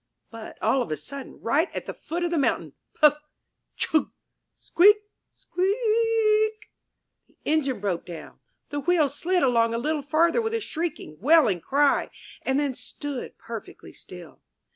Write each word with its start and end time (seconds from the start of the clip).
But 0.31 0.57
all 0.63 0.81
of 0.81 0.91
a 0.91 0.97
sudden, 0.97 1.39
right 1.41 1.69
at 1.75 1.85
the 1.85 1.93
foot 1.93 2.23
of 2.23 2.31
the 2.31 2.39
mountain, 2.39 2.73
Puff! 2.95 3.19
Chug! 3.75 4.09
Squeak! 4.55 4.97
Squea 5.31 5.67
ea 5.75 6.45
eak! 6.47 6.71
The 7.27 7.37
Engine 7.45 7.79
broke 7.79 8.03
down; 8.07 8.39
the 8.69 8.79
wheels 8.79 9.13
slid 9.15 9.43
along 9.43 9.75
a 9.75 9.77
little 9.77 10.01
farther 10.01 10.41
with 10.41 10.55
a 10.55 10.59
shrieking, 10.59 11.17
wailing 11.19 11.61
cry 11.61 12.09
and 12.41 12.59
then 12.59 12.73
stood 12.73 13.37
perfectly 13.37 13.93
still. 13.93 14.41